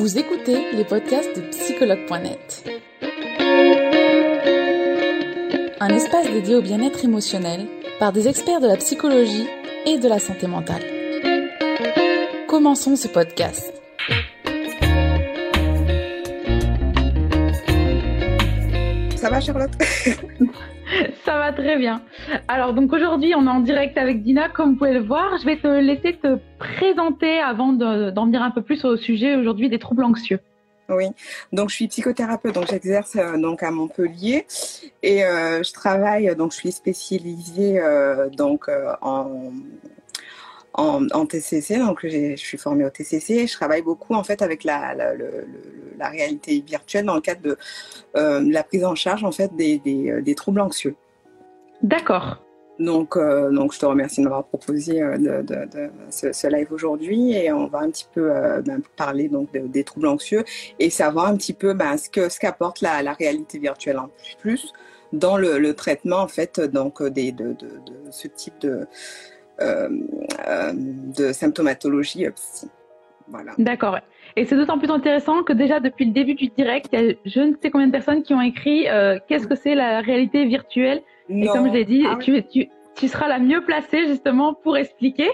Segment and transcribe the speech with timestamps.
[0.00, 2.64] Vous écoutez les podcasts de psychologue.net.
[5.78, 7.66] Un espace dédié au bien-être émotionnel
[7.98, 9.46] par des experts de la psychologie
[9.84, 10.82] et de la santé mentale.
[12.48, 13.74] Commençons ce podcast.
[19.16, 19.72] Ça va Charlotte?
[21.24, 22.02] Ça va très bien.
[22.48, 25.38] Alors donc aujourd'hui on est en direct avec Dina, comme vous pouvez le voir.
[25.38, 29.68] Je vais te laisser te présenter avant d'en dire un peu plus au sujet aujourd'hui
[29.68, 30.40] des troubles anxieux.
[30.90, 31.06] Oui,
[31.52, 34.44] donc je suis psychothérapeute, donc j'exerce euh, donc à Montpellier
[35.04, 38.68] et euh, je travaille, donc je suis spécialisée euh, donc
[39.00, 39.52] en
[40.74, 44.64] en, TCC, donc je suis formée au TCC et je travaille beaucoup en fait avec
[44.64, 47.58] la, la, réalité virtuelle dans le cadre de
[48.16, 50.94] euh, la prise en charge en fait des, des, euh, troubles anxieux.
[51.82, 52.42] D'accord.
[52.78, 57.52] Donc, euh, donc, je te remercie de m'avoir proposé de, de, ce, live aujourd'hui et
[57.52, 58.30] on va un petit peu
[58.64, 60.44] ben, parler donc des troubles anxieux
[60.78, 64.08] et savoir un petit peu ben, ce que ce qu'apporte la, la, réalité virtuelle en
[64.38, 64.72] plus
[65.12, 67.54] dans le, traitement en fait donc des, de,
[68.10, 68.86] ce type de
[69.60, 72.68] de symptomatologie psy.
[73.30, 73.52] Voilà.
[73.58, 73.98] D'accord.
[74.36, 77.14] Et c'est d'autant plus intéressant que déjà depuis le début du direct, il y a
[77.24, 80.44] je ne sais combien de personnes qui ont écrit euh, qu'est-ce que c'est la réalité
[80.46, 81.02] virtuelle?
[81.28, 84.76] Et comme je l'ai dit, ah tu, tu, tu, seras la mieux placée justement pour
[84.76, 85.30] expliquer.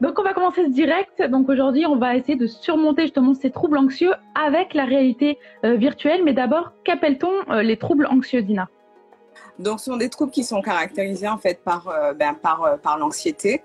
[0.00, 1.22] Donc on va commencer ce direct.
[1.22, 6.22] Donc aujourd'hui, on va essayer de surmonter justement ces troubles anxieux avec la réalité virtuelle.
[6.24, 8.68] Mais d'abord, qu'appelle-t-on les troubles anxieux, Dina?
[9.58, 12.76] Donc, ce sont des troubles qui sont caractérisés en fait par euh, ben, par euh,
[12.76, 13.62] par l'anxiété.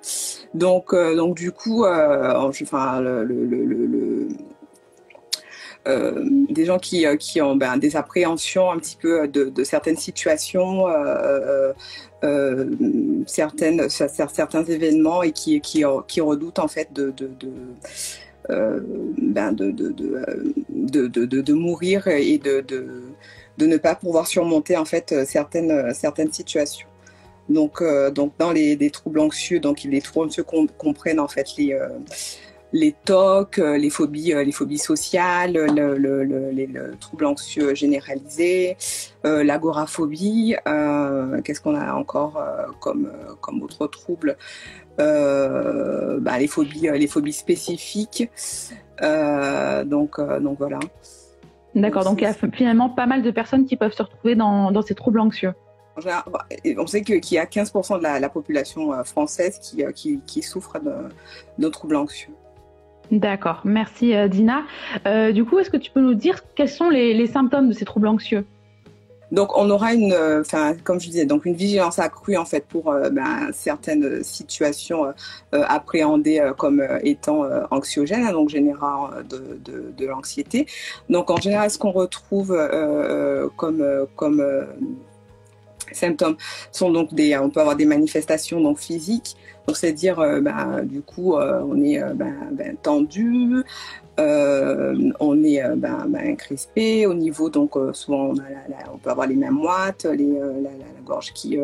[0.54, 3.02] Donc euh, donc du coup, enfin
[5.84, 10.86] des gens qui, qui ont ben, des appréhensions un petit peu de, certaines situations,
[13.26, 17.12] certaines, certains événements et qui, qui, qui redoutent en fait de,
[18.48, 22.62] ben de, de, de, mourir et de
[23.60, 26.88] ne pas pouvoir surmonter en fait euh, certaines, euh, certaines situations.
[27.50, 30.46] Donc, euh, donc dans les, troubles anxieux, donc les troubles anxieux
[30.78, 31.78] comprennent en fait les,
[32.72, 38.78] les TOC, les phobies, les phobies sociales, le, les troubles anxieux généralisés,
[39.24, 40.56] l'agoraphobie.
[41.44, 42.42] Qu'est-ce qu'on a encore
[42.80, 43.12] comme,
[43.42, 44.38] comme autres troubles
[44.98, 48.30] bah, les phobies, les phobies spécifiques.
[49.02, 50.80] donc, donc voilà.
[51.76, 54.72] D'accord, donc il y a finalement pas mal de personnes qui peuvent se retrouver dans,
[54.72, 55.54] dans ces troubles anxieux.
[56.78, 60.42] On sait qu'il y a 15% de la, population euh, française qui, euh, qui, qui
[60.42, 61.10] souffre de,
[61.58, 62.34] de, troubles anxieux.
[63.12, 64.64] D'accord, merci euh, Dina.
[65.34, 67.86] du coup, est-ce que tu peux nous dire quels sont les, les symptômes de ces
[67.86, 68.46] troubles anxieux?
[69.32, 72.66] Donc on aura une, euh, enfin comme je disais, donc une vigilance accrue en fait
[72.66, 80.66] pour euh, ben, certaines situations euh, appréhendées comme étant anxiogènes, hein, donc générant de, l'anxiété.
[81.10, 82.58] Donc en général, ce qu'on retrouve
[83.56, 84.68] comme comme
[85.92, 86.38] symptômes
[86.72, 89.36] sont donc des, on peut avoir des manifestations donc physiques,
[89.68, 93.64] donc c'est-à-dire ben, du coup on est ben, ben, tendu,
[94.20, 98.34] euh, on est euh, ben, crispé au niveau, donc euh, souvent
[98.92, 100.70] on, peut avoir les mains moites, les, la,
[101.06, 101.58] gorge qui,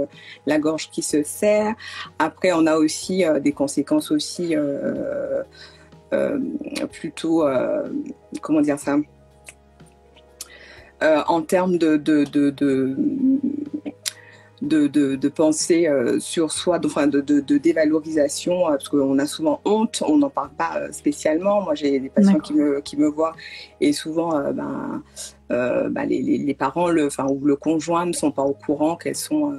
[0.45, 1.75] la gorge qui se serre.
[2.17, 4.55] Après, on a aussi des conséquences aussi
[6.91, 7.45] plutôt,
[8.41, 8.97] comment dire ça,
[11.01, 11.97] en termes de
[14.61, 19.19] de, de, de penser euh, sur soi, de, enfin de, de, dévalorisation, euh, parce qu'on
[19.19, 21.61] a souvent honte, on n'en parle pas euh, spécialement.
[21.61, 23.35] Moi, j'ai des patients qui me, qui me voient
[23.81, 25.03] et souvent, ben,
[25.49, 28.53] euh, bah, les, les, les, parents le, enfin, ou le conjoint ne sont pas au
[28.53, 29.55] courant qu'elles sont euh,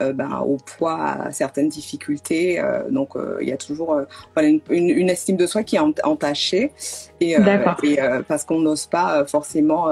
[0.00, 2.62] euh ben, au poids à certaines difficultés.
[2.90, 4.00] Donc il y a toujours
[4.40, 6.72] une, une, estime de soi qui est entachée.
[7.20, 7.96] Et, et
[8.28, 9.88] parce qu'on n'ose pas forcément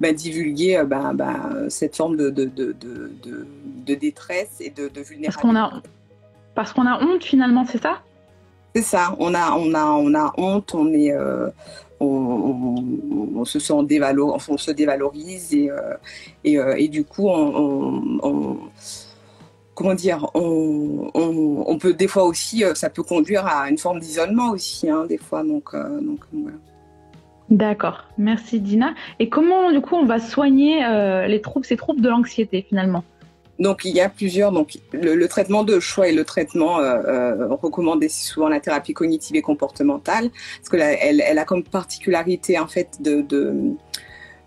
[0.00, 0.82] ben, divulguer
[1.68, 3.46] cette forme de, de, de, de,
[3.86, 5.26] de détresse et de, vulnérabilité.
[5.26, 5.72] Parce qu'on a,
[6.54, 8.02] parce qu'on a honte finalement, c'est ça?
[8.74, 11.10] C'est ça, on a, on, a, on a honte, on est,
[12.00, 15.94] on, se sent dévalor, on se dévalorise et, euh,
[16.44, 18.58] et, euh, et, du coup on,
[19.74, 24.50] comment dire on, peut des fois aussi euh, ça peut conduire à une forme d'isolement
[24.50, 26.20] aussi hein, des fois donc, donc.
[27.48, 28.94] D'accord, merci Dina.
[29.20, 30.80] Et comment du coup on va soigner
[31.28, 33.04] les troubles, ces troubles de l'anxiété finalement?
[33.58, 34.52] Donc il y a plusieurs.
[34.52, 39.36] Donc le, traitement de choix et le traitement euh, euh, recommandé souvent la thérapie cognitive
[39.36, 43.76] et comportementale, parce que elle, elle, a comme particularité en fait de, de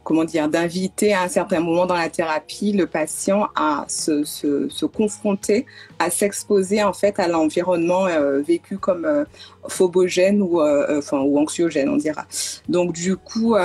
[0.09, 4.67] comment dire, d'inviter à un certain moment dans la thérapie le patient à se, se,
[4.67, 5.67] se confronter,
[6.00, 9.23] à s'exposer en fait à l'environnement euh, vécu comme euh,
[9.67, 12.25] phobogène ou, euh, enfin, ou anxiogène, on dira.
[12.67, 13.55] Donc du coup,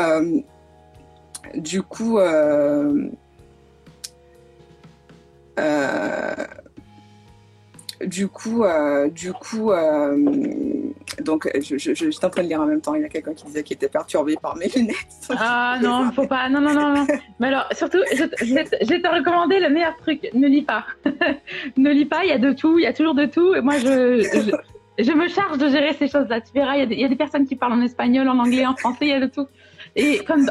[1.55, 2.19] du coup,
[8.07, 10.17] du coup, euh, du coup, euh,
[11.23, 12.95] donc je, j'étais en train de lire en même temps.
[12.95, 14.97] Il y a quelqu'un qui disait qu'il était perturbé par mes lunettes.
[15.31, 16.49] Ah non, faut pas.
[16.49, 17.07] Non, non, non, non.
[17.41, 20.29] Mais alors, surtout, je, je, te recommander le meilleur truc.
[20.35, 20.85] Ne lis pas.
[21.77, 22.25] ne lis pas.
[22.25, 22.79] Il y a de tout.
[22.79, 23.55] Il y a toujours de tout.
[23.55, 26.41] Et moi, je, me charge de gérer ces choses-là.
[26.41, 28.77] Tu verras, il y, a des, il personnes qui parlent en espagnol, en anglais, en
[28.77, 29.07] français.
[29.07, 29.47] Il y a de tout.
[29.97, 30.45] Et comme,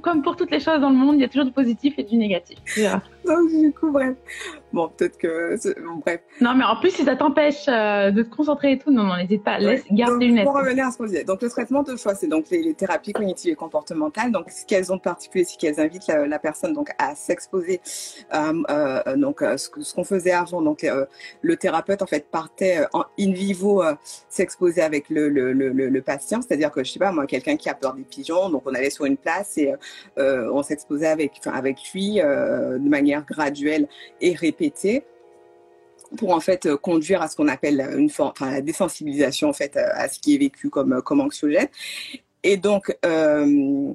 [0.00, 2.02] comme, pour toutes les choses dans le monde, il y a toujours du positif et
[2.02, 2.58] du négatif.
[3.26, 4.16] Donc, du coup, bref.
[4.72, 5.56] Bon, peut-être que.
[5.86, 6.20] Bon, bref.
[6.40, 9.16] Non, mais en plus, si ça t'empêche euh, de te concentrer et tout, non, non,
[9.16, 9.58] n'hésite pas.
[9.58, 10.44] Laisse, garde tes lunettes.
[10.44, 11.24] Pour revenir à ce qu'on disait.
[11.24, 14.32] Donc, le traitement de choix, c'est donc les, thérapies cognitives et comportementales.
[14.32, 17.80] Donc, ce qu'elles ont de particulier, c'est qu'elles invitent la, personne donc à s'exposer.
[18.34, 20.60] Euh, euh, donc, ce, qu'on faisait avant.
[20.60, 20.84] Donc,
[21.42, 23.82] le thérapeute, en fait, partait en in vivo
[24.28, 26.42] s'exposer avec le, le, le, le patient.
[26.42, 28.90] C'est-à-dire que, je sais pas, moi, quelqu'un qui a peur des pigeons, donc on allait
[28.90, 29.72] sur une place et
[30.16, 33.88] on s'exposait avec, avec lui de manière graduelle
[34.20, 35.04] et répétée
[36.16, 39.76] pour en fait conduire à ce qu'on appelle une forme, enfin, la désensibilisation en fait
[39.76, 41.68] à ce qui est vécu comme comme anxiogène.
[42.42, 43.92] Et donc euh,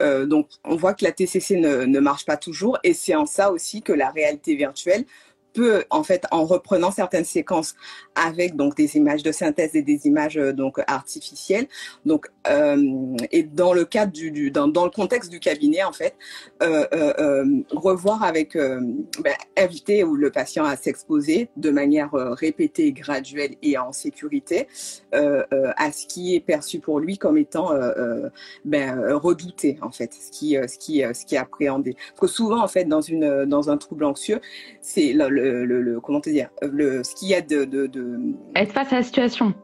[0.00, 3.26] euh, donc on voit que la TCC ne, ne marche pas toujours et c'est en
[3.26, 5.04] ça aussi que la réalité virtuelle
[5.52, 7.74] peut, en fait, en reprenant certaines séquences
[8.14, 11.66] avec donc des images de synthèse et des images euh, donc artificielles,
[12.04, 16.14] donc euh, et dans le cadre du, dans, dans, le contexte du cabinet, en fait,
[16.62, 16.86] euh
[17.70, 23.92] revoir avec ben, inviter ou le patient à s'exposer de manière répétée, graduelle et en
[23.92, 24.66] sécurité
[25.12, 27.70] à ce qui est perçu pour lui comme étant
[28.64, 31.96] ben, redouté, en fait, ce qui ce qui ce qui est appréhendé.
[32.10, 34.40] Parce que souvent, en fait, dans une dans un trouble anxieux,
[34.80, 37.90] c'est le, le, comment te dire, le, ce qu'il y a de, de,
[38.54, 39.54] Être face à la situation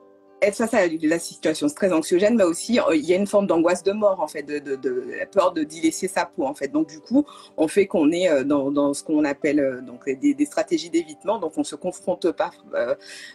[0.47, 3.83] être face la situation très anxiogène, mais aussi euh, il y a une forme d'angoisse
[3.83, 6.69] de mort en fait, de, de, peur de délaisser sa peau en fait.
[6.69, 7.25] Donc du coup,
[7.57, 10.91] on fait qu'on est euh, dans, dans ce qu'on appelle euh, donc des, des stratégies
[10.91, 11.39] d'évitement.
[11.39, 12.51] Donc on se confronte pas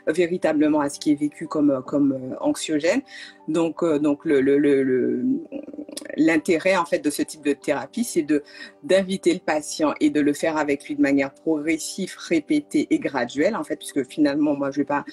[0.07, 3.01] véritablement à ce qui est vécu comme comme anxiogène.
[3.47, 5.25] Donc donc le, le,
[6.15, 8.25] l'intérêt en fait de ce type de thérapie, c'est
[8.83, 13.55] d'inviter le patient et de le faire avec lui de manière progressive, répétée et graduelle
[13.55, 15.05] en fait, puisque finalement moi je vais pas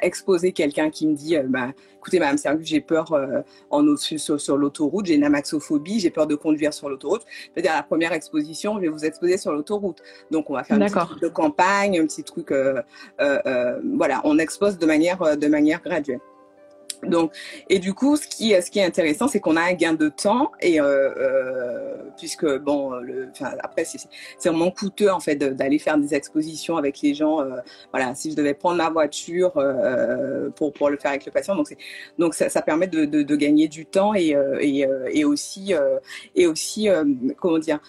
[0.00, 4.40] exposer quelqu'un qui me dit euh, bah, écoutez, Madame Sergu, j'ai peur euh, en sur,
[4.40, 7.22] sur l'autoroute, j'ai une amaxophobie, j'ai peur de conduire sur l'autoroute.
[7.52, 10.02] C'est-à-dire, la première exposition, je vais vous exposer sur l'autoroute.
[10.30, 12.82] Donc, on va faire un petit truc de campagne, un petit truc, euh,
[13.18, 16.20] voilà, on expose de manière, de manière graduelle.
[17.02, 17.32] Donc,
[17.68, 20.08] et du coup, ce qui, ce qui est intéressant, c'est qu'on a un gain de
[20.08, 23.30] temps et euh, euh, puisque bon, le,
[23.60, 24.08] après c'est
[24.48, 27.40] vraiment coûteux en fait d'aller faire des expositions avec les gens.
[27.40, 27.56] Euh,
[27.92, 31.56] voilà, si je devais prendre ma voiture euh, pour pour le faire avec le patient,
[31.56, 31.74] donc
[32.18, 35.72] donc ça, ça permet de, de, de, gagner du temps et et, et aussi
[36.34, 36.88] et aussi
[37.38, 37.80] comment dire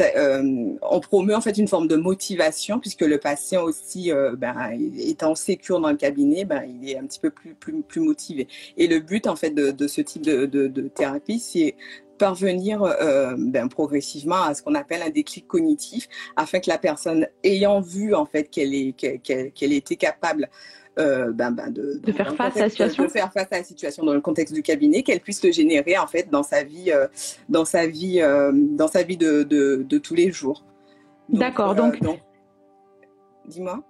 [0.00, 4.56] euh, on promeut en fait une forme de motivation puisque le patient aussi, euh, ben,
[4.98, 8.48] étant sécure dans le cabinet, ben, il est un petit peu plus, motivé.
[8.76, 11.74] Et le but en fait de, ce type de, thérapie, c'est
[12.18, 17.26] parvenir euh, ben, progressivement à ce qu'on appelle un déclic cognitif afin que la personne
[17.44, 20.48] ayant vu en fait qu'elle était capable
[20.98, 23.64] euh, ben, ben, de, de, faire face à la situation, de faire face à la
[23.64, 26.90] situation dans le contexte du cabinet, qu'elle puisse le générer en fait dans sa vie,
[26.90, 27.06] euh,
[27.50, 30.64] dans sa vie, euh, dans sa vie de, de, de, tous les jours.
[31.28, 31.74] D'accord.
[31.74, 32.20] Donc, donc
[33.46, 33.82] dis-moi.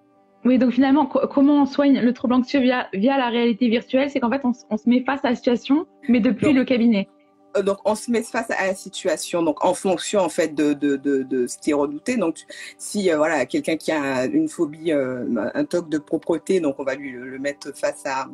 [0.45, 4.11] Oui, donc finalement, comment on soigne le trouble anxieux via, via la réalité virtuelle?
[4.11, 7.09] C'est qu'en fait, on, on, se met face à la situation, mais depuis le cabinet.
[7.57, 10.73] Euh, donc on se met face à la situation donc en fonction en fait de,
[10.73, 12.17] de, de, ce qui est redouté.
[12.17, 12.39] Donc
[12.79, 16.85] si euh, voilà quelqu'un qui a une phobie euh, un toc de propreté donc on
[16.85, 18.29] va lui le mettre face à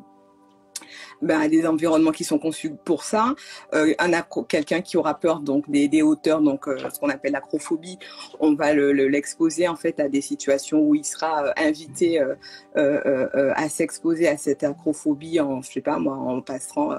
[1.23, 3.35] ben, des environnements qui sont conçus pour ça.
[3.75, 4.12] Euh, un
[4.49, 7.99] quelqu'un qui aura peur donc des, des hauteurs, donc euh, ce qu'on appelle l'acrophobie,
[8.41, 12.35] on va l'exposer le, en fait à des situations où il sera euh, invité euh,
[12.76, 16.91] euh, à s'exposer à cette acrophobie en, je sais pas moi, en passant,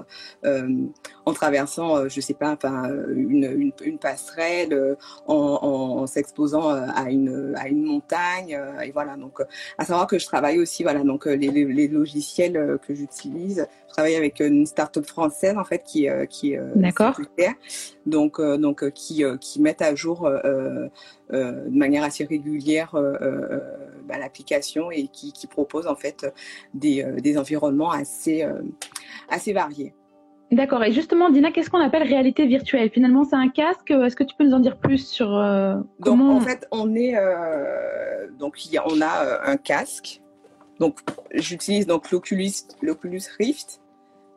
[1.25, 2.58] en traversant, je sais pas,
[3.15, 9.15] une, une, une passerelle, en, en s'exposant à une à une montagne, et voilà.
[9.15, 9.39] Donc,
[9.77, 14.40] à savoir que je travaille aussi, voilà, donc les, les, logiciels que j'utilise travaille avec
[14.40, 17.20] une start-up française en fait qui euh, qui euh, D'accord.
[18.06, 22.92] donc euh, donc qui qui mettent à jour de manière assez régulière
[24.08, 26.26] bah, l'application et qui qui propose en fait
[26.74, 28.46] des des environnements assez
[29.30, 29.94] assez variés.
[30.52, 30.84] D'accord.
[30.84, 32.92] Et justement, Dina, qu'est-ce qu'on appelle réalité virtuelle?
[32.92, 33.90] Finalement, c'est un casque?
[33.90, 35.28] Est-ce que tu peux nous en dire plus sur
[36.02, 37.16] comment Donc, en fait, on est
[38.38, 40.22] donc il y a, on a un casque.
[40.80, 41.00] Donc,
[41.34, 43.83] j'utilise donc l'Oculus l'Oculus Rift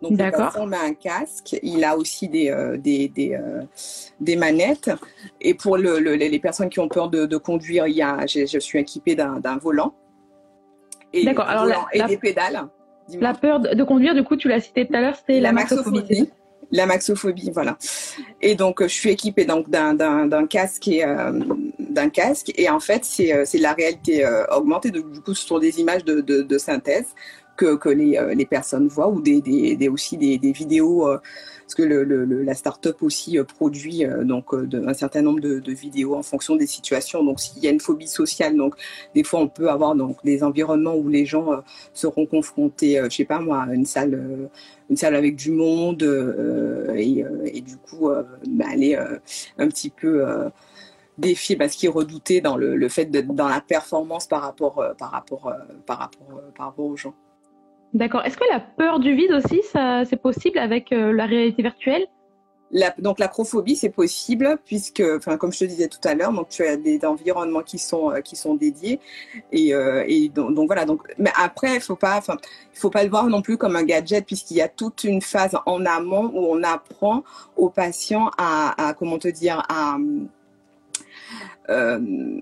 [0.02, 3.38] Donc, le patient met un casque, il a aussi des, des, des,
[4.20, 4.90] des, manettes.
[5.40, 8.58] Et pour le, les personnes qui ont peur de, de conduire, il y a, je,
[8.58, 9.94] suis équipée d'un volant.
[11.24, 12.68] D'accord, alors et des pédales.
[13.20, 16.28] La peur de conduire, du coup, tu l'as cité tout à l'heure, c'était la, maxophobie.
[16.72, 17.78] La maxophobie, voilà.
[18.42, 21.32] Et donc, je suis équipée donc d'un casque et euh,
[21.78, 22.52] d'un casque.
[22.56, 24.90] Et en fait, c'est euh, la réalité euh, augmentée.
[24.90, 27.14] du coup, ce sont des images de, de, de synthèse
[27.56, 31.08] que, que les, personnes voient ou des, aussi des, vidéos
[31.66, 35.58] parce que le, la start-up aussi euh, produit euh, donc euh, un certain nombre de,
[35.58, 37.24] de, vidéos en fonction des situations.
[37.24, 38.76] Donc s'il y a une phobie sociale, donc
[39.16, 41.60] des fois on peut avoir donc des environnements où les gens
[41.92, 44.48] seront confrontés, je sais pas moi, à une salle,
[44.88, 46.02] une salle avec du monde
[46.94, 48.10] et, du coup
[48.46, 48.96] bah, aller
[49.58, 50.24] un petit peu
[51.18, 55.10] défier parce qu'ils redoutaient dans le, le fait d'être dans la performance par rapport par
[55.10, 55.52] rapport
[55.84, 57.14] par rapport par rapport aux gens.
[57.94, 58.24] D'accord.
[58.24, 62.06] Est-ce que la peur du vide aussi, c'est possible avec euh, la réalité virtuelle?
[62.72, 66.48] La, donc l'acrophobie, c'est possible puisque, enfin, comme je te disais tout à l'heure, donc
[66.48, 68.98] tu as des environnements qui sont euh, qui sont dédiés
[69.52, 70.84] et, euh, donc, voilà.
[70.84, 72.20] Donc, mais après, il faut pas,
[72.74, 75.56] faut pas le voir non plus comme un gadget puisqu'il y a toute une phase
[75.64, 77.22] en amont où on apprend
[77.56, 79.96] aux patients à, à comment te dire, à
[81.68, 81.98] euh,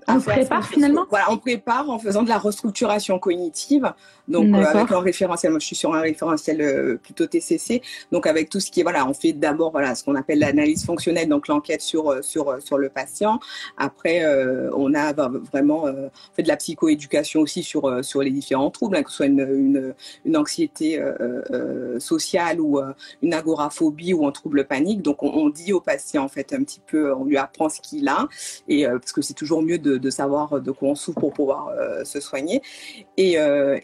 [0.07, 3.93] on prépare finalement Voilà, on prépare en faisant de la restructuration cognitive.
[4.27, 7.81] Donc euh, avec un référentiel, moi je suis sur un référentiel euh, plutôt TCC.
[8.11, 10.85] Donc avec tout ce qui est voilà, on fait d'abord voilà ce qu'on appelle l'analyse
[10.85, 13.39] fonctionnelle, donc l'enquête sur sur sur le patient.
[13.77, 14.25] Après
[14.73, 15.85] on a vraiment
[16.35, 19.39] fait de la psychoéducation aussi sur sur les différents troubles, hein, que ce soit une
[19.39, 19.93] une,
[20.25, 21.01] une anxiété
[21.99, 22.79] sociale ou
[23.21, 25.01] une agoraphobie ou un trouble panique.
[25.01, 27.79] Donc on, on, dit au patient en fait un petit peu, on lui apprend ce
[27.79, 28.27] qu'il a
[28.67, 31.71] et parce c'est toujours mieux de, savoir de quoi on souffre pour pouvoir
[32.03, 32.61] se soigner.
[33.17, 33.37] Et,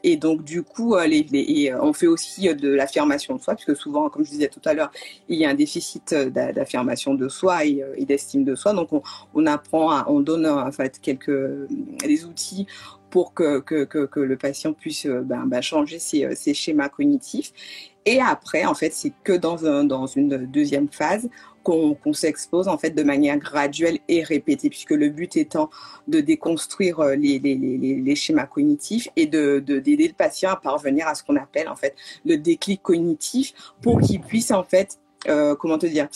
[0.04, 3.76] et donc du coup, euh, euh, on fait aussi euh, de l'affirmation de soi, puisque
[3.76, 4.92] souvent, comme je disais tout à l'heure,
[5.30, 8.74] il y a un déficit d'affirmation de soi et, d'estime de soi.
[8.74, 8.90] Donc
[9.34, 11.32] on, apprend, on donne en fait quelques
[12.04, 12.68] des outils
[13.12, 17.52] pour que, que, le patient puisse ben, ben, changer ses, ses, schémas cognitifs.
[18.06, 21.30] Et après, en fait, c'est que dans, un, dans une deuxième phase,
[21.64, 25.70] qu'on s'expose en fait de manière graduelle et répétée, puisque le but étant
[26.08, 30.56] de déconstruire euh, les, les, les, les schémas cognitifs et de d'aider le patient à
[30.56, 34.98] parvenir à ce qu'on appelle en fait le déclic cognitif pour qu'il puisse en fait
[35.28, 36.08] euh, comment te dire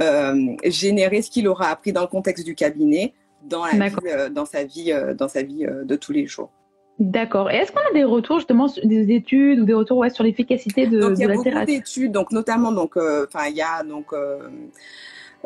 [0.00, 4.28] euh, générer ce qu'il aura appris dans le contexte du cabinet dans, la vie, euh,
[4.28, 6.50] dans sa vie euh, dans sa vie de tous les jours.
[6.98, 7.50] D'accord.
[7.50, 10.86] Et est-ce qu'on a des retours justement des études ou des retours ouais, sur l'efficacité
[10.86, 13.56] de, donc, de la thérapie Il y a beaucoup d'études, donc notamment donc enfin il
[13.56, 14.48] y a donc euh,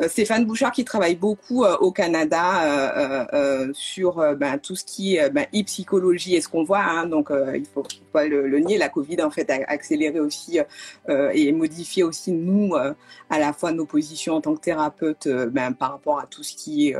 [0.07, 5.29] Stéphane Bouchard qui travaille beaucoup euh, au Canada euh, sur ben, tout ce qui est
[5.29, 6.83] ben, e-psychologie et ce qu'on voit.
[6.83, 10.59] Hein, donc il faut pas le, nier, la Covid en fait a accéléré aussi
[11.07, 15.91] et modifié aussi nous à la fois nos positions en tant que thérapeutes ben, par
[15.91, 16.95] rapport à tout ce qui est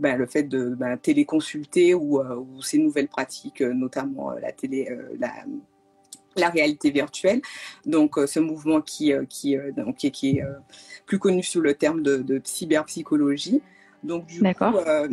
[0.00, 5.32] ben, le fait de ben, téléconsulter ou, ou, ces nouvelles pratiques, notamment la télé, la
[6.36, 7.40] la réalité virtuelle.
[7.86, 10.44] Donc, ce mouvement qui, qui, donc, qui, qui est
[11.06, 13.62] plus connu sous le terme de, de cyberpsychologie.
[14.02, 15.08] Donc, du coup, euh,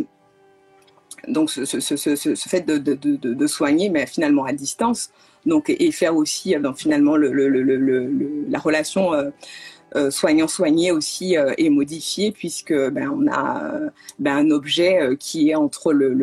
[1.28, 5.12] donc ce, ce, ce, ce, fait de, de, de, soigner, mais finalement à distance,
[5.46, 9.30] donc et faire aussi donc, finalement le, le, le, la relation euh,
[9.98, 15.50] euh, soignant-soigné aussi euh, est modifié puisque ben, on a ben, un objet euh, qui
[15.50, 16.14] est entre le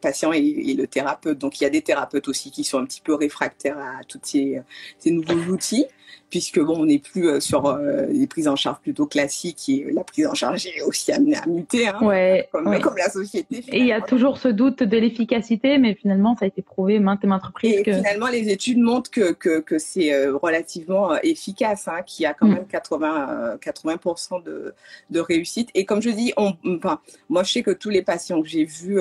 [0.00, 1.38] patient et, le thérapeute.
[1.38, 4.20] Donc il y a des thérapeutes aussi qui sont un petit peu réfractaires à tous
[4.22, 4.62] ces
[5.06, 5.86] nouveaux outils
[6.30, 9.86] puisque bon, on n'est plus euh, sur euh, les prises en charge plutôt classiques et
[9.92, 13.64] la prise en charge est aussi amenée à muter, hein, ouais, comme, comme, la société.
[13.68, 16.98] Et il y a toujours ce doute de l'efficacité, mais finalement, ça a été prouvé
[16.98, 17.74] maintes et maintes reprises.
[17.74, 22.26] Et finalement, les études montrent que, que, que c'est euh, relativement efficace, hein, qu'il y
[22.26, 22.54] a quand mm.
[22.54, 24.74] même 80, 80% de,
[25.10, 25.70] de réussite.
[25.74, 28.64] Et comme je dis, on, enfin, moi, je sais que tous les patients que j'ai
[28.64, 29.00] vus,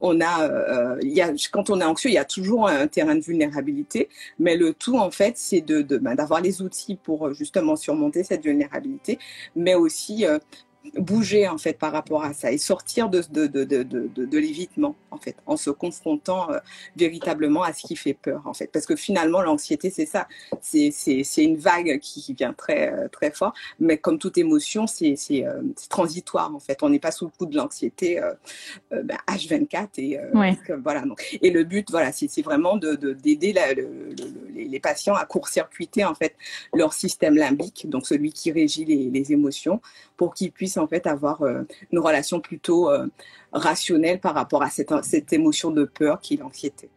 [0.00, 3.14] on a, il y a, quand on est anxieux, il y a toujours un terrain
[3.14, 6.65] de vulnérabilité, mais le tout, en fait, c'est de, de, ben, d'avoir les outils
[6.96, 9.18] pour euh, justement surmonter cette vulnérabilité,
[9.54, 10.38] mais aussi euh,
[10.94, 14.96] bouger en fait par rapport à ça et sortir de, de, de, de, de l'évitement
[15.10, 16.58] en fait en se confrontant euh,
[16.96, 18.68] véritablement à ce qui fait peur en fait.
[18.72, 20.28] Parce que finalement l'anxiété c'est ça.
[20.60, 23.54] C'est c'est une vague qui vient très euh, très fort.
[23.80, 26.82] Mais comme toute émotion c'est c'est euh, transitoire en fait.
[26.82, 28.20] On n'est pas sous le coup de l'anxiété
[28.90, 30.18] ben, H24 et
[30.82, 31.38] voilà donc.
[31.42, 33.54] Et le but voilà c'est vraiment de d'aider
[34.54, 36.34] les patients à court-circuiter en fait
[36.74, 39.80] leur système limbique donc celui qui régit les, les émotions
[40.16, 43.06] pour qu'ils puissent en fait avoir euh, une relation plutôt euh,
[43.52, 46.90] rationnelle par rapport à cette, cette émotion de peur qui est l'anxiété.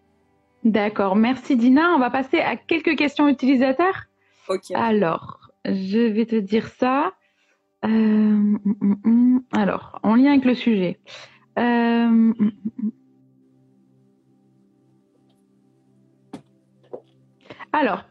[0.63, 1.93] D'accord, merci Dina.
[1.95, 4.05] On va passer à quelques questions utilisateurs.
[4.49, 4.71] Ok.
[4.73, 7.13] Alors, je vais te dire ça.
[7.85, 9.39] Euh, mm, mm, mm.
[9.53, 10.99] alors, en lien avec le sujet.
[11.57, 12.33] Euh,
[17.71, 18.03] alors,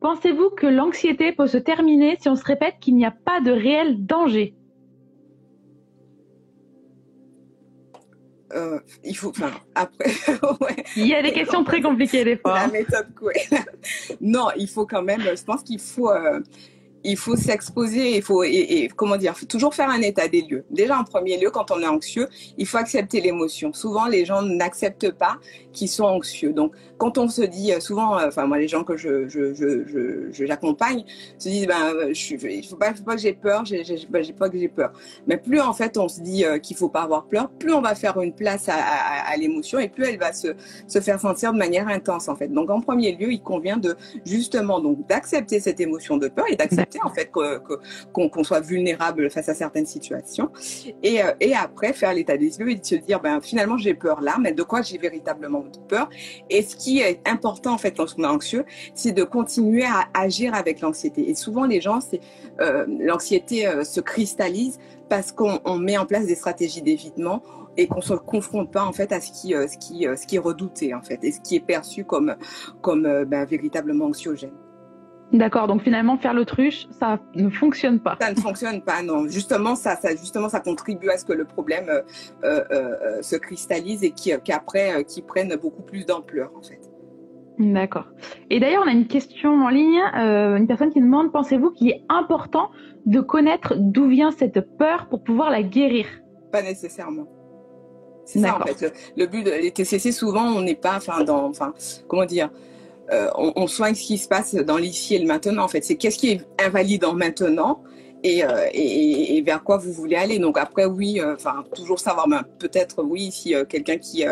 [0.00, 3.52] pensez-vous que l'anxiété peut se terminer si on se répète qu'il n'y a pas de
[3.52, 4.55] réel danger?
[8.54, 10.10] Euh, il faut, enfin, après,
[10.96, 12.54] Il y a des questions très compliquées des fois.
[12.54, 13.32] La méthode quoi
[14.20, 16.40] non, il faut quand même, je pense qu'il faut, euh,
[17.06, 20.64] il faut s'exposer, il faut, et, comment dire, faut toujours faire un état des lieux.
[20.70, 23.72] Déjà, en premier lieu, quand on est anxieux, il faut accepter l'émotion.
[23.72, 25.36] Souvent, les gens n'acceptent pas
[25.72, 26.52] qu'ils sont anxieux.
[26.52, 29.28] Donc, quand on se dit, euh, souvent, euh, enfin, moi, les gens que je,
[30.32, 31.04] j'accompagne
[31.38, 33.82] se disent, ben, euh, il faut pas, faut pas que j'ai peur, j'ai,
[34.38, 34.92] pas que j'ai peur.
[35.26, 37.94] Mais plus, en fait, on se dit qu'il faut pas avoir peur, plus on va
[37.94, 40.48] faire une place à, à, à l'émotion et plus elle va se,
[40.88, 42.48] se faire sentir de manière intense, en fait.
[42.48, 46.56] Donc, en premier lieu, il convient de, justement, donc, d'accepter cette émotion de peur et
[46.56, 50.50] d'accepter en fait qu'on soit vulnérable face à certaines situations.
[51.02, 53.94] Et, euh, et après faire l'état des lieux et de se dire ben finalement j'ai
[53.94, 56.08] peur là mais de quoi j'ai véritablement peur?
[56.50, 60.54] Et ce qui est important en fait lorsqu'on est anxieux c'est de continuer à agir
[60.54, 61.28] avec l'anxiété.
[61.30, 62.20] Et souvent les gens c'est
[62.60, 67.42] euh, l'anxiété euh, se cristallise parce qu'on met en place des stratégies d'évitement
[67.76, 71.32] et qu'on se confronte pas en fait à ce qui est redouté en fait et
[71.32, 72.34] ce qui est perçu comme
[72.80, 74.52] comme ben, véritablement anxiogène.
[75.32, 78.16] D'accord, donc finalement faire l'autruche, ça ne fonctionne pas.
[78.20, 79.26] Ça ne fonctionne pas, non.
[79.26, 82.02] Justement, ça, ça, justement, ça contribue à ce que le problème euh,
[82.44, 86.80] euh, euh se cristallise et qu'après, qui, prenne beaucoup plus d'ampleur, en fait.
[87.58, 88.04] D'accord.
[88.50, 91.88] Et d'ailleurs, on a une question en ligne, euh, une personne qui demande, pensez-vous qu'il
[91.88, 92.70] est important
[93.06, 96.06] de connaître d'où vient cette peur pour pouvoir la guérir?
[96.52, 97.26] Pas nécessairement.
[98.26, 98.80] C'est ça, en fait.
[99.16, 101.72] Le, le but des TCC, souvent, on n'est pas, enfin, dans, enfin,
[102.06, 102.50] comment dire
[103.12, 105.64] euh, on, soigne ce qui se passe dans l'ici et le maintenant.
[105.64, 107.82] En fait, c'est qu'est-ce qui est invalide en maintenant
[108.24, 110.40] et, euh, et, vers quoi vous voulez aller.
[110.40, 112.26] Donc après, oui, euh, enfin toujours savoir,
[112.58, 114.24] peut-être oui, si quelqu'un qui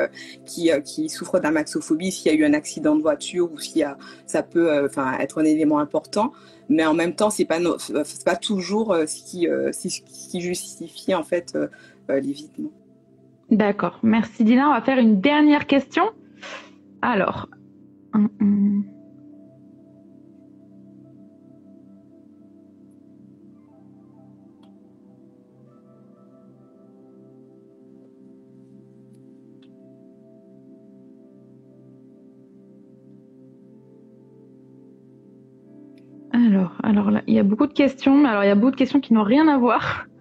[0.45, 3.85] qui, qui souffre d'amaxophobie, s'il y a eu un accident de voiture ou s'il y
[3.85, 3.97] a,
[4.27, 6.33] ça peut, enfin être un élément important.
[6.69, 11.23] Mais en même temps, c'est pas c'est pas toujours ce qui ce qui justifie en
[11.23, 11.57] fait
[12.09, 12.71] l'évitement.
[13.51, 14.71] D'accord, merci Dina.
[14.71, 16.05] On va faire une dernière question.
[17.03, 17.49] Alors,
[36.33, 38.25] alors, alors là, il y a beaucoup de questions.
[38.25, 40.07] Alors, il y a beaucoup de questions qui n'ont rien à voir.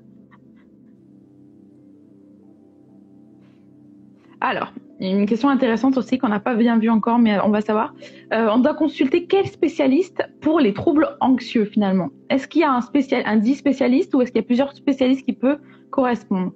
[4.41, 4.73] Alors,
[5.09, 7.93] une question intéressante aussi qu'on n'a pas bien vu encore, mais on va savoir.
[8.33, 12.09] Euh, on doit consulter quel spécialiste pour les troubles anxieux finalement?
[12.29, 14.73] Est-ce qu'il y a un, spécial, un dit spécialiste ou est-ce qu'il y a plusieurs
[14.73, 16.51] spécialistes qui peuvent correspondre?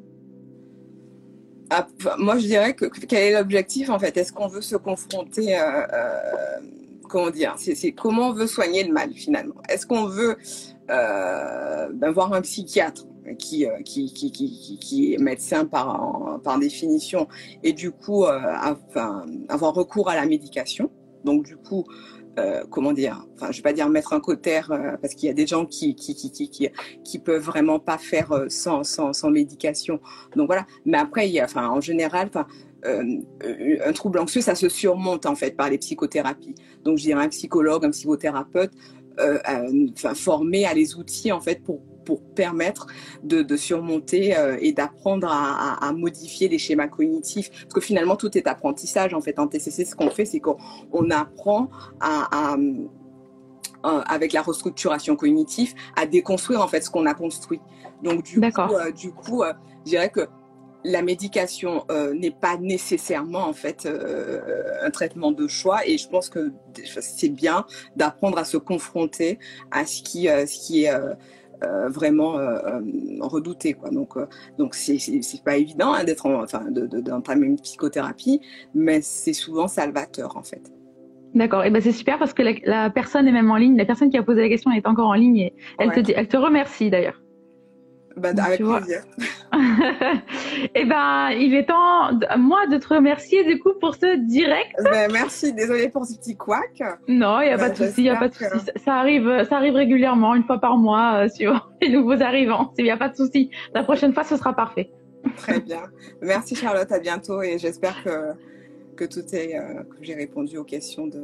[1.69, 1.85] Ah,
[2.17, 4.15] moi, je dirais que quel est l'objectif en fait?
[4.15, 6.17] Est-ce qu'on veut se confronter, euh, euh,
[7.09, 7.55] comment dire?
[7.57, 9.55] C'est comment on veut soigner le mal finalement?
[9.67, 10.37] Est-ce qu'on veut
[10.89, 13.03] euh, ben, voir un psychiatre?
[13.35, 17.27] Qui, euh, qui, qui, qui, qui est médecin par, par définition
[17.63, 20.91] et du coup euh, enfin, avoir recours à la médication.
[21.23, 21.83] Donc du coup,
[22.39, 25.31] euh, comment dire, enfin je vais pas dire mettre un cotère euh, parce qu'il y
[25.31, 26.69] a des gens qui qui, qui, qui,
[27.03, 29.99] qui, peuvent vraiment pas faire sans, sans, sans médication.
[30.35, 30.65] Donc voilà.
[30.85, 32.29] Mais après, enfin en général,
[32.85, 36.55] un trouble anxieux, ça se surmonte en fait par les psychothérapies.
[36.83, 38.71] Donc je dirais un psychologue, un psychothérapeute,
[40.15, 42.87] formé à les outils en fait pour pour permettre
[43.21, 47.51] de, de surmonter euh, et d'apprendre à, à, à, modifier les schémas cognitifs.
[47.51, 49.13] Parce que finalement, tout est apprentissage.
[49.13, 50.55] En fait, en TCC, ce qu'on fait, c'est qu'on
[50.93, 52.57] on apprend à, à
[53.83, 57.61] avec la restructuration cognitive, à déconstruire en fait ce qu'on a construit.
[58.03, 59.53] Donc du coup, euh, du coup, euh,
[59.85, 60.27] je dirais que
[60.87, 64.41] la médication euh, n'est pas nécessairement en fait euh,
[64.81, 66.53] un traitement de choix et je pense que
[67.01, 67.65] c'est bien
[67.95, 69.39] d'apprendre à se confronter
[69.71, 70.91] à ce qui, euh, ce qui est
[71.63, 72.81] euh, vraiment euh, euh,
[73.21, 74.13] redouté quoi donc
[74.59, 78.41] donc c'est c'est pas évident hein, d'être enfin d'entamer une psychothérapie
[78.75, 80.71] mais c'est souvent salvateur en fait
[81.33, 83.85] D'accord, et ben c'est super parce que la, la, personne est même en ligne, la
[83.85, 86.01] personne qui a posé la question est encore en ligne et elle ouais.
[86.01, 87.21] te elle te remercie d'ailleurs.
[88.17, 89.03] Ben, avec plaisir.
[90.73, 94.75] eh ben, il est temps, moi, de te remercier du coup pour ce direct.
[94.83, 96.81] Ben, merci, désolée pour ce petit couac.
[97.07, 98.71] Non, il n'y a, pas de souci, il y a pas de souci.
[98.83, 102.73] Ça arrive, ça arrive régulièrement, une fois par mois, euh, sur les nouveaux arrivants.
[102.77, 103.51] Il n'y a pas de souci.
[103.73, 104.89] La prochaine fois, ce sera parfait.
[105.35, 105.83] Très bien.
[106.21, 108.33] Merci Charlotte, à bientôt et j'espère que
[108.95, 111.21] que tout est, que j'ai répondu aux questions de.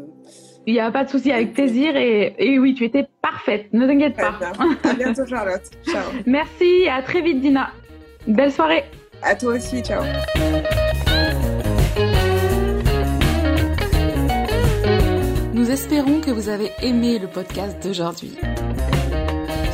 [0.65, 1.95] Il n'y a pas de souci, avec plaisir.
[1.95, 4.39] Et, et, oui, tu étais parfaite, ne t'inquiète pas.
[4.83, 5.63] À bientôt, Charlotte.
[5.85, 6.03] Ciao.
[6.25, 7.71] Merci, à très vite, Dina.
[8.27, 8.85] Belle soirée.
[9.21, 10.03] À toi aussi, ciao.
[15.53, 18.37] Nous espérons que vous avez aimé le podcast d'aujourd'hui.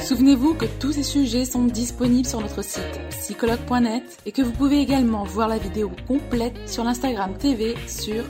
[0.04, 4.80] Souvenez-vous que tous ces sujets sont disponibles sur notre site psychologue.net et que vous pouvez
[4.80, 8.24] également voir la vidéo complète sur l'Instagram TV sur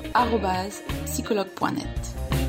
[1.06, 2.49] psychologue.net.